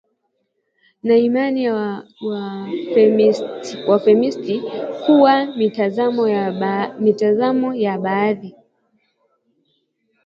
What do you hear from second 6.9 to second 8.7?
mitazamo ya baadhi